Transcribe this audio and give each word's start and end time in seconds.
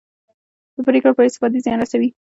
د 0.75 0.77
پرېکړو 0.87 1.15
بې 1.17 1.33
ثباتي 1.35 1.59
زیان 1.65 1.77
رسوي 1.81 2.09